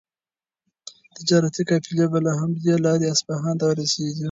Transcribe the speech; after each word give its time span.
تجارتي 1.17 1.61
قافلې 1.69 2.05
به 2.11 2.19
له 2.25 2.31
همدې 2.39 2.73
لارې 2.85 3.11
اصفهان 3.13 3.55
ته 3.61 3.65
رسېدې. 3.79 4.19